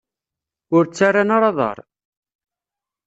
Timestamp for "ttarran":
0.85-1.29